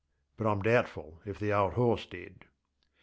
But 0.35 0.45
IŌĆÖm 0.47 0.63
doubtful 0.63 1.21
if 1.27 1.37
the 1.37 1.53
old 1.53 1.73
horse 1.73 2.07
did. 2.07 2.45